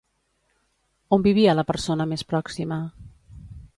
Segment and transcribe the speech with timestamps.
[1.17, 2.81] On vivia la persona més pròxima?